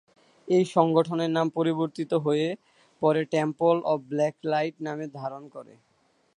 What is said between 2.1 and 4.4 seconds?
হয়ে পরে temple of black